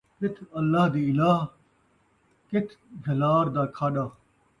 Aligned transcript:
کتھ 0.19 0.39
اللہ 0.59 0.83
دی 0.93 1.01
الہٰی، 1.11 1.41
کتھ 2.49 2.73
جھلار 3.03 3.45
دا 3.55 3.63
کھاݙا 3.75 4.05